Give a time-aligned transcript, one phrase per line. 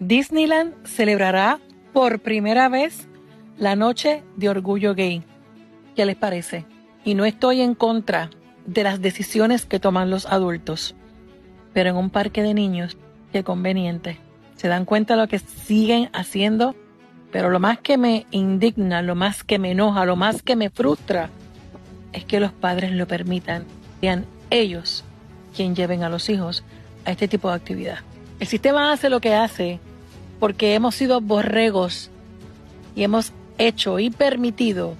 [0.00, 1.60] Disneyland celebrará
[1.92, 3.06] por primera vez
[3.56, 5.22] la noche de orgullo gay.
[5.94, 6.66] ¿Qué les parece?
[7.04, 8.28] Y no estoy en contra
[8.66, 10.96] de las decisiones que toman los adultos,
[11.72, 12.96] pero en un parque de niños,
[13.32, 14.18] qué conveniente.
[14.56, 16.74] Se dan cuenta de lo que siguen haciendo,
[17.30, 20.70] pero lo más que me indigna, lo más que me enoja, lo más que me
[20.70, 21.30] frustra,
[22.12, 23.64] es que los padres lo permitan,
[24.00, 25.04] sean ellos
[25.54, 26.64] quien lleven a los hijos
[27.04, 27.98] a este tipo de actividad.
[28.40, 29.80] El sistema hace lo que hace
[30.40, 32.10] porque hemos sido borregos
[32.94, 34.94] y hemos hecho y permitido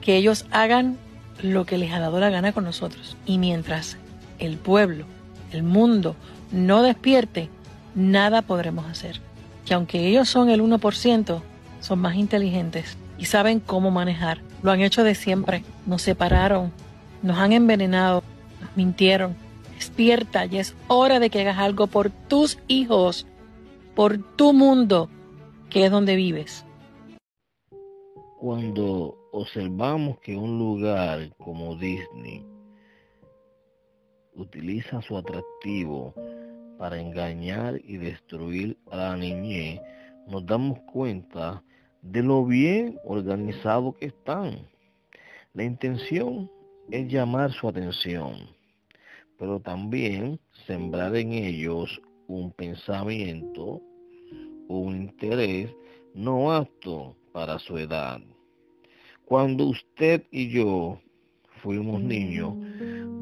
[0.00, 0.98] que ellos hagan
[1.42, 3.16] lo que les ha dado la gana con nosotros.
[3.26, 3.96] Y mientras
[4.38, 5.04] el pueblo,
[5.52, 6.16] el mundo,
[6.50, 7.48] no despierte,
[7.94, 9.20] nada podremos hacer.
[9.66, 11.42] Que aunque ellos son el 1%,
[11.80, 14.40] son más inteligentes y saben cómo manejar.
[14.62, 15.64] Lo han hecho de siempre.
[15.86, 16.72] Nos separaron,
[17.22, 18.22] nos han envenenado,
[18.60, 19.36] nos mintieron.
[19.82, 23.26] Despierta y es hora de que hagas algo por tus hijos,
[23.96, 25.08] por tu mundo,
[25.70, 26.64] que es donde vives.
[28.38, 32.46] Cuando observamos que un lugar como Disney
[34.36, 36.14] utiliza su atractivo
[36.78, 39.80] para engañar y destruir a la niñez,
[40.28, 41.60] nos damos cuenta
[42.02, 44.64] de lo bien organizado que están.
[45.54, 46.48] La intención
[46.88, 48.61] es llamar su atención,
[49.42, 53.82] pero también sembrar en ellos un pensamiento
[54.68, 55.74] un interés
[56.14, 58.20] no apto para su edad.
[59.24, 61.00] Cuando usted y yo
[61.60, 62.54] fuimos niños,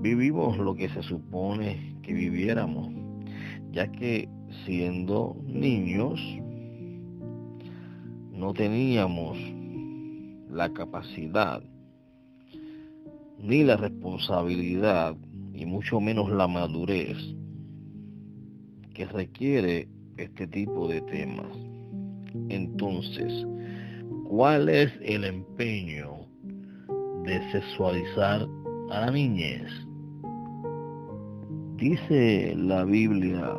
[0.03, 2.93] vivimos lo que se supone que viviéramos,
[3.73, 4.29] ya que
[4.67, 6.21] siendo niños
[8.31, 9.39] no teníamos
[10.51, 11.63] la capacidad
[13.39, 15.17] ni la responsabilidad
[15.61, 17.17] y mucho menos la madurez
[18.95, 21.57] que requiere este tipo de temas.
[22.49, 23.47] Entonces,
[24.31, 26.21] ¿Cuál es el empeño
[27.25, 28.47] de sexualizar
[28.93, 29.67] a la niñez?
[31.75, 33.59] Dice la Biblia,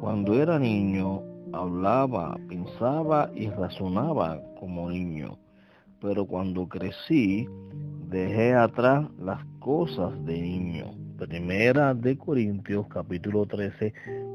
[0.00, 1.22] cuando era niño,
[1.52, 5.38] hablaba, pensaba y razonaba como niño,
[6.00, 7.46] pero cuando crecí,
[8.10, 10.97] dejé atrás las cosas de niño.
[11.28, 13.92] Primera de Corintios capítulo 13,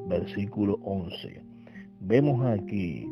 [0.08, 1.42] versículo 11.
[2.02, 3.10] Vemos aquí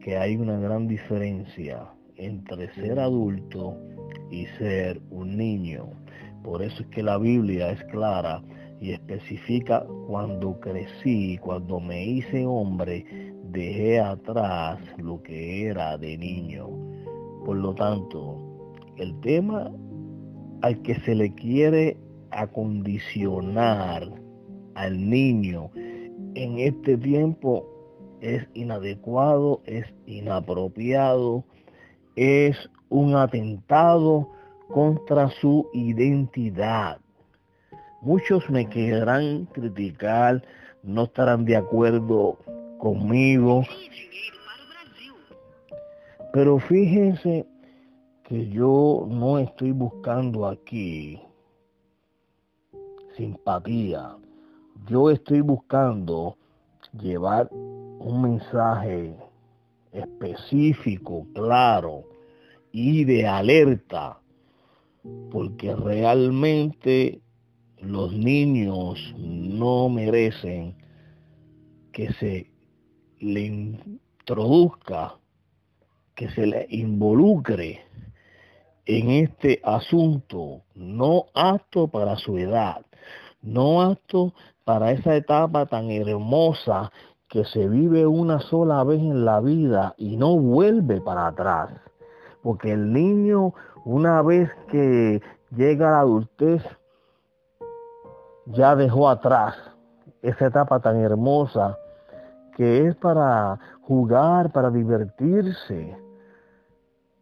[0.00, 1.86] que hay una gran diferencia
[2.16, 3.76] entre ser adulto
[4.30, 5.90] y ser un niño.
[6.42, 8.42] Por eso es que la Biblia es clara
[8.80, 13.04] y especifica cuando crecí, cuando me hice hombre,
[13.50, 16.66] dejé atrás lo que era de niño.
[17.44, 18.38] Por lo tanto,
[18.96, 19.70] el tema
[20.62, 21.98] al que se le quiere
[22.32, 24.08] acondicionar
[24.74, 25.70] al niño
[26.34, 27.66] en este tiempo
[28.20, 31.44] es inadecuado, es inapropiado,
[32.16, 32.56] es
[32.88, 34.30] un atentado
[34.68, 36.98] contra su identidad.
[38.00, 40.42] Muchos me querrán criticar,
[40.82, 42.38] no estarán de acuerdo
[42.78, 43.64] conmigo.
[46.32, 47.46] Pero fíjense
[48.24, 51.20] que yo no estoy buscando aquí
[53.16, 54.16] simpatía.
[54.86, 56.36] Yo estoy buscando
[57.00, 59.14] llevar un mensaje
[59.92, 62.04] específico, claro
[62.72, 64.18] y de alerta,
[65.30, 67.20] porque realmente
[67.78, 70.74] los niños no merecen
[71.92, 72.50] que se
[73.20, 75.18] le introduzca,
[76.14, 77.80] que se le involucre
[78.86, 82.84] en este asunto no apto para su edad,
[83.40, 84.32] no apto
[84.64, 86.90] para esa etapa tan hermosa
[87.28, 91.70] que se vive una sola vez en la vida y no vuelve para atrás.
[92.42, 93.54] Porque el niño,
[93.84, 95.22] una vez que
[95.56, 96.62] llega a la adultez,
[98.46, 99.54] ya dejó atrás
[100.20, 101.78] esa etapa tan hermosa
[102.56, 105.96] que es para jugar, para divertirse.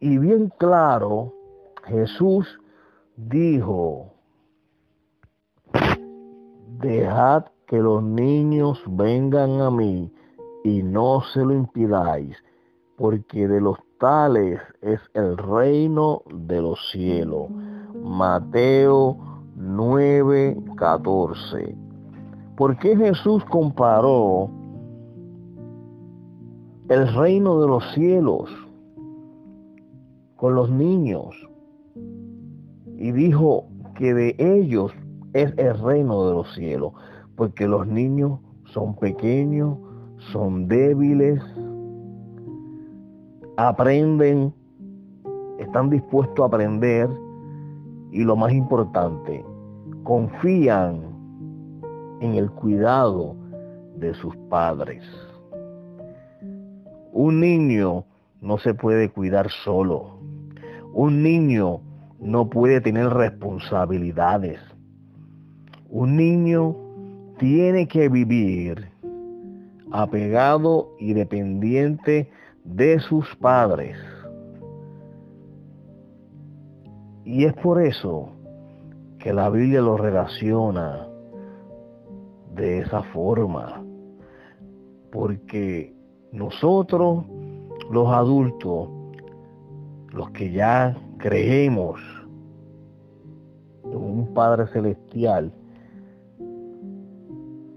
[0.00, 1.32] Y bien claro,
[1.86, 2.46] Jesús
[3.16, 4.12] dijo,
[6.78, 10.10] dejad que los niños vengan a mí
[10.64, 12.36] y no se lo impidáis,
[12.96, 17.50] porque de los tales es el reino de los cielos.
[18.02, 19.18] Mateo
[19.56, 21.76] 9:14.
[22.56, 24.48] ¿Por qué Jesús comparó
[26.88, 28.48] el reino de los cielos
[30.36, 31.34] con los niños?
[32.98, 34.92] Y dijo que de ellos
[35.32, 36.92] es el reino de los cielos
[37.36, 39.78] porque los niños son pequeños,
[40.32, 41.42] son débiles,
[43.56, 44.52] aprenden,
[45.58, 47.08] están dispuestos a aprender
[48.12, 49.44] y lo más importante,
[50.04, 51.00] confían
[52.20, 53.36] en el cuidado
[53.96, 55.02] de sus padres.
[57.12, 58.04] Un niño
[58.40, 60.18] no se puede cuidar solo.
[60.92, 61.80] Un niño
[62.20, 64.60] no puede tener responsabilidades.
[65.88, 66.76] Un niño
[67.38, 68.88] tiene que vivir
[69.90, 72.30] apegado y dependiente
[72.64, 73.96] de sus padres.
[77.24, 78.30] Y es por eso
[79.18, 81.06] que la Biblia lo relaciona
[82.54, 83.82] de esa forma.
[85.10, 85.94] Porque
[86.32, 87.24] nosotros,
[87.90, 88.88] los adultos,
[90.12, 92.00] los que ya creemos
[93.84, 95.52] en un Padre Celestial,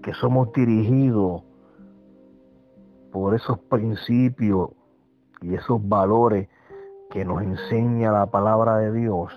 [0.02, 1.42] que somos dirigidos
[3.12, 4.70] por esos principios
[5.42, 6.48] y esos valores
[7.10, 9.32] que nos enseña la palabra de Dios,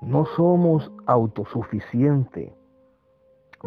[0.00, 2.52] no somos autosuficientes.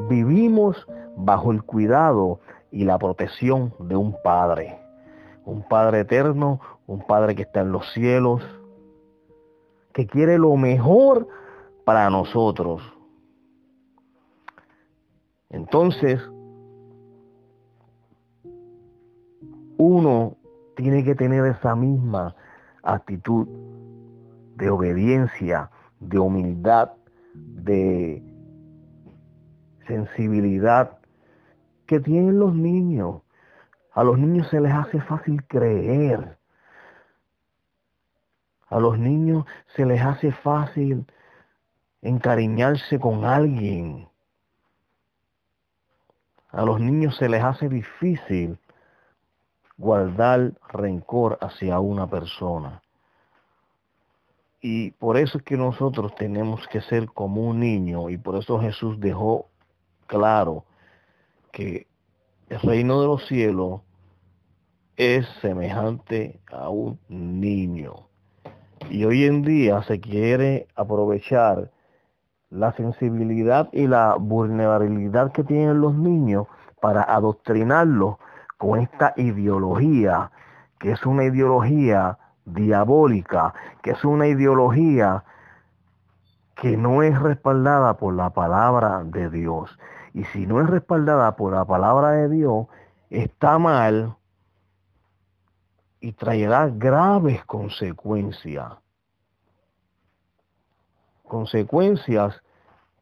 [0.10, 2.40] Vivimos bajo el cuidado
[2.72, 4.80] y la protección de un Padre.
[5.46, 8.44] Un Padre eterno, un Padre que está en los cielos,
[9.98, 11.28] que quiere lo mejor
[11.84, 12.84] para nosotros.
[15.50, 16.22] Entonces,
[19.80, 20.38] uno
[20.76, 22.36] tiene que tener esa misma
[22.84, 23.48] actitud
[24.58, 26.92] de obediencia, de humildad,
[27.34, 28.22] de
[29.88, 31.00] sensibilidad
[31.88, 33.24] que tienen los niños.
[33.94, 36.38] A los niños se les hace fácil creer.
[38.70, 41.06] A los niños se les hace fácil
[42.02, 44.08] encariñarse con alguien.
[46.52, 48.60] A los niños se les hace difícil
[49.78, 52.82] guardar rencor hacia una persona.
[54.60, 58.60] Y por eso es que nosotros tenemos que ser como un niño y por eso
[58.60, 59.48] Jesús dejó
[60.08, 60.66] claro
[61.52, 61.88] que
[62.50, 63.82] el reino de los cielos
[64.96, 68.08] es semejante a un niño.
[68.90, 71.72] Y hoy en día se quiere aprovechar
[72.50, 76.48] la sensibilidad y la vulnerabilidad que tienen los niños
[76.82, 78.16] para adoctrinarlos
[78.58, 80.32] con esta ideología,
[80.80, 85.24] que es una ideología diabólica, que es una ideología
[86.56, 89.78] que no es respaldada por la palabra de Dios.
[90.14, 92.68] Y si no es respaldada por la palabra de Dios,
[93.10, 94.17] está mal
[96.00, 98.74] y traerá graves consecuencias
[101.28, 102.42] consecuencias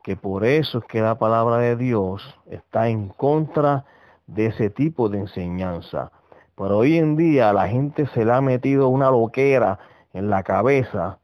[0.03, 3.85] que por eso es que la palabra de Dios está en contra
[4.27, 6.11] de ese tipo de enseñanza.
[6.55, 9.79] Pero hoy en día la gente se le ha metido una loquera
[10.13, 11.19] en la cabeza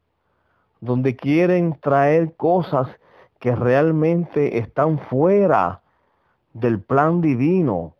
[0.80, 2.88] donde quieren traer cosas
[3.38, 5.80] que realmente están fuera
[6.52, 7.94] del plan divino,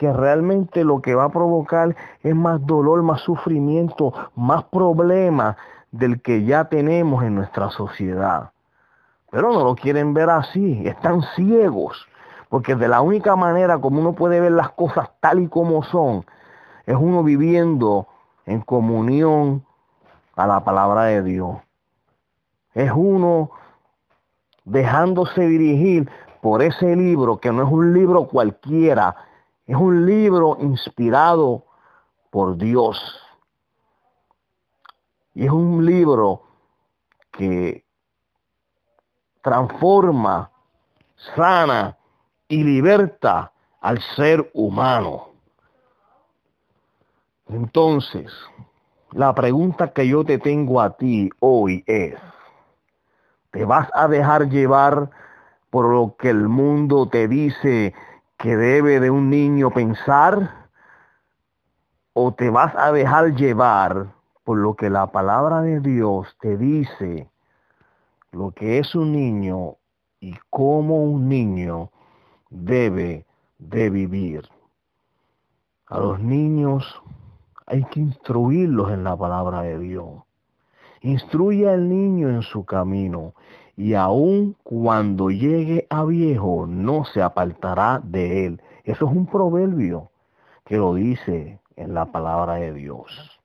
[0.00, 5.58] que realmente lo que va a provocar es más dolor, más sufrimiento, más problemas
[5.90, 8.52] del que ya tenemos en nuestra sociedad.
[9.30, 12.08] Pero no lo quieren ver así, están ciegos,
[12.48, 16.24] porque de la única manera como uno puede ver las cosas tal y como son,
[16.86, 18.06] es uno viviendo
[18.46, 19.66] en comunión
[20.34, 21.58] a la palabra de Dios.
[22.72, 23.50] Es uno
[24.64, 26.08] dejándose dirigir
[26.40, 29.14] por ese libro, que no es un libro cualquiera,
[29.70, 31.64] es un libro inspirado
[32.30, 33.00] por Dios.
[35.32, 36.42] Y es un libro
[37.30, 37.84] que
[39.42, 40.50] transforma,
[41.36, 41.96] sana
[42.48, 45.28] y liberta al ser humano.
[47.46, 48.32] Entonces,
[49.12, 52.16] la pregunta que yo te tengo a ti hoy es,
[53.52, 55.10] ¿te vas a dejar llevar
[55.70, 57.94] por lo que el mundo te dice
[58.40, 60.68] que debe de un niño pensar?
[62.12, 64.08] ¿O te vas a dejar llevar
[64.44, 67.30] por lo que la palabra de Dios te dice
[68.32, 69.76] lo que es un niño
[70.20, 71.90] y cómo un niño
[72.50, 73.26] debe
[73.58, 74.48] de vivir.
[75.86, 76.84] A los niños
[77.66, 80.22] hay que instruirlos en la palabra de Dios.
[81.02, 83.34] Instruye al niño en su camino
[83.80, 88.62] y aun cuando llegue a viejo no se apartará de él.
[88.84, 90.10] Eso es un proverbio
[90.64, 93.40] que lo dice en la palabra de Dios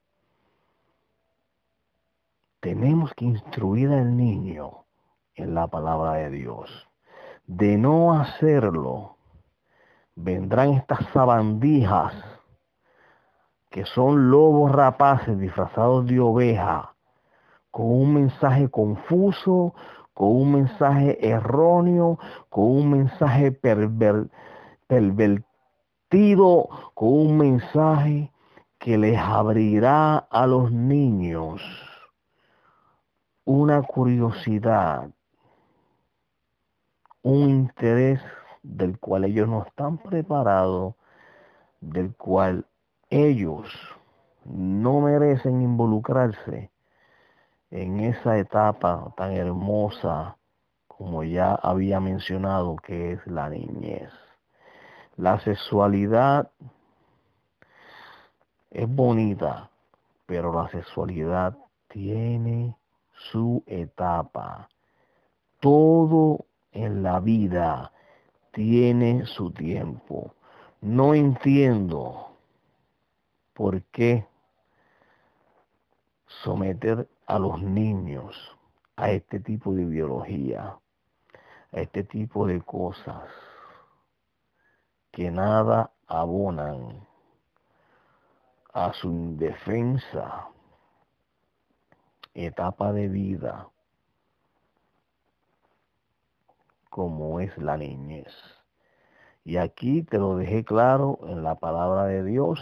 [2.65, 4.86] tenemos que instruir al niño
[5.36, 6.89] en la palabra de Dios.
[7.46, 9.18] De no hacerlo,
[10.15, 12.15] vendrán estas sabandijas
[13.70, 16.96] que son lobos rapaces disfrazados de oveja,
[17.70, 19.75] con un mensaje confuso,
[20.15, 22.17] con un mensaje erróneo,
[22.50, 24.31] con un mensaje pervertido,
[26.93, 28.31] con un mensaje
[28.79, 31.62] que les abrirá a los niños
[33.43, 35.10] una curiosidad,
[37.22, 38.22] un interés
[38.63, 40.95] del cual ellos no están preparados,
[41.81, 42.65] del cual
[43.10, 43.67] ellos
[44.45, 46.72] no merecen involucrarse
[47.72, 50.38] en esa etapa tan hermosa
[50.88, 54.10] como ya había mencionado que es la niñez.
[55.17, 56.51] La sexualidad
[58.72, 59.69] es bonita,
[60.25, 61.57] pero la sexualidad
[61.88, 62.75] tiene
[63.12, 64.69] su etapa.
[65.60, 67.91] Todo en la vida
[68.51, 70.34] tiene su tiempo.
[70.81, 72.38] No entiendo
[73.53, 74.27] por qué
[76.43, 78.36] someter a los niños
[78.96, 80.77] a este tipo de biología,
[81.72, 83.29] a este tipo de cosas
[85.12, 87.08] que nada abonan
[88.74, 90.50] a su indefensa
[92.34, 93.70] etapa de vida
[96.89, 98.34] como es la niñez.
[99.44, 102.60] Y aquí te lo dejé claro en la palabra de Dios.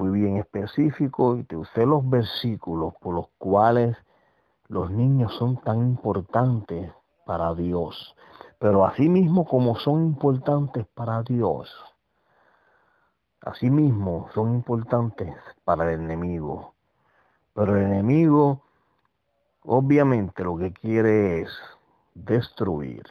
[0.00, 3.98] Fui bien específico y te usé los versículos por los cuales
[4.68, 6.90] los niños son tan importantes
[7.26, 8.16] para Dios.
[8.58, 11.70] Pero así mismo como son importantes para Dios,
[13.42, 16.72] así mismo son importantes para el enemigo.
[17.52, 18.62] Pero el enemigo
[19.64, 21.50] obviamente lo que quiere es
[22.14, 23.02] destruir,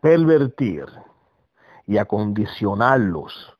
[0.00, 0.86] pervertir
[1.88, 3.57] y acondicionarlos,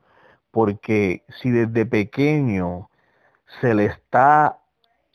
[0.59, 2.91] porque si desde pequeño
[3.61, 4.59] se le está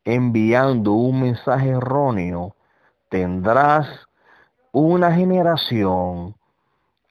[0.06, 2.56] enviando un mensaje erróneo,
[3.10, 4.08] tendrás
[4.72, 6.38] una generación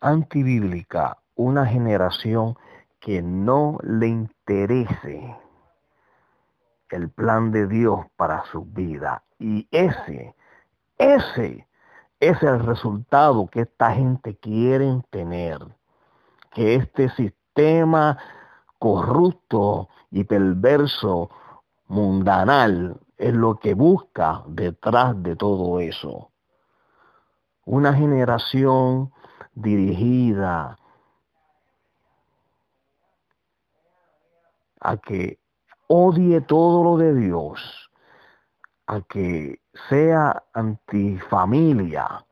[0.01, 2.57] antibíblica, una generación
[3.01, 5.37] que no le interese
[6.89, 9.25] el plan de Dios para su vida.
[9.39, 10.35] Y ese,
[10.97, 11.67] ese
[12.19, 15.59] es el resultado que esta gente quiere tener.
[16.51, 17.11] Que este
[18.79, 21.31] corrupto y perverso,
[21.89, 26.31] mundanal, es lo que busca detrás de todo eso.
[27.65, 29.13] Una generación
[29.55, 30.77] dirigida
[34.81, 35.39] a que
[35.87, 37.91] odie todo lo de Dios,
[38.87, 42.25] a que sea antifamilia,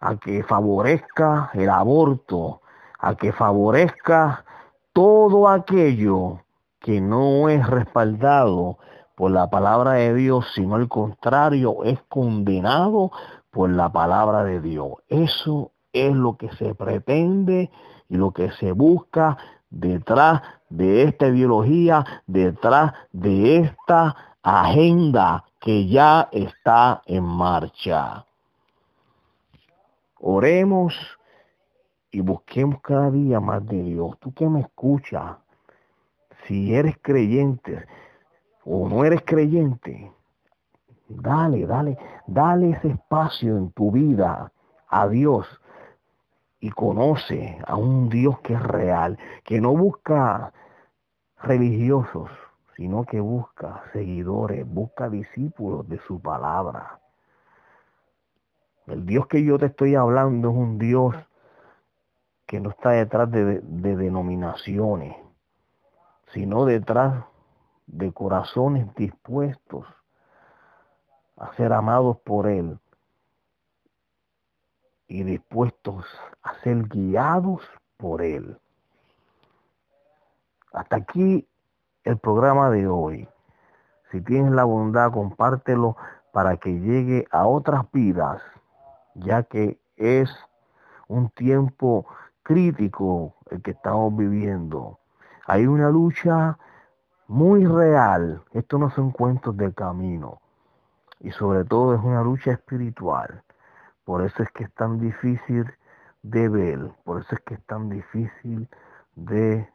[0.00, 2.62] a que favorezca el aborto,
[2.98, 4.44] a que favorezca
[4.92, 6.40] todo aquello
[6.80, 8.78] que no es respaldado
[9.14, 13.10] por la palabra de Dios, sino al contrario, es condenado
[13.50, 14.92] por la palabra de Dios.
[15.08, 17.70] Eso es lo que se pretende
[18.08, 19.38] y lo que se busca
[19.70, 28.24] detrás de esta ideología, detrás de esta agenda que ya está en marcha.
[30.20, 30.94] Oremos
[32.10, 34.18] y busquemos cada día más de Dios.
[34.20, 35.36] Tú que me escuchas,
[36.46, 37.86] si eres creyente
[38.64, 40.12] o no eres creyente,
[41.08, 44.52] dale, dale, dale ese espacio en tu vida
[44.88, 45.46] a Dios
[46.60, 50.52] y conoce a un Dios que es real, que no busca
[51.42, 52.30] religiosos,
[52.76, 57.00] sino que busca seguidores, busca discípulos de su palabra.
[58.86, 61.14] El Dios que yo te estoy hablando es un Dios
[62.46, 65.16] que no está detrás de, de denominaciones,
[66.32, 67.24] sino detrás
[67.86, 69.86] de corazones dispuestos
[71.36, 72.78] a ser amados por Él
[75.08, 76.04] y dispuestos
[76.42, 77.62] a ser guiados
[77.96, 78.58] por Él.
[80.72, 81.48] Hasta aquí
[82.04, 83.28] el programa de hoy.
[84.10, 85.96] Si tienes la bondad, compártelo
[86.32, 88.42] para que llegue a otras vidas,
[89.14, 90.30] ya que es
[91.08, 92.06] un tiempo
[92.46, 95.00] crítico el que estamos viviendo.
[95.46, 96.56] Hay una lucha
[97.26, 98.40] muy real.
[98.52, 100.40] Esto no son cuentos de camino.
[101.18, 103.42] Y sobre todo es una lucha espiritual.
[104.04, 105.66] Por eso es que es tan difícil
[106.22, 108.68] de ver, por eso es que es tan difícil
[109.16, 109.68] de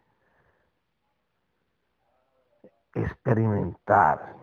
[2.93, 4.35] experimentar.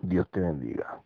[0.00, 1.02] Dios te bendiga.